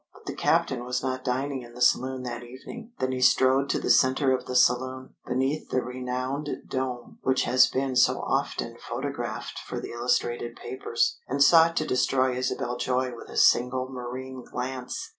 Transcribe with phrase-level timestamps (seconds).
[0.15, 2.91] But the captain was not dining in the saloon that evening.
[2.97, 7.67] Then he strode to the centre of the saloon, beneath the renowned dome which has
[7.67, 13.29] been so often photographed for the illustrated papers, and sought to destroy Isabel Joy with
[13.29, 15.09] a single marine glance.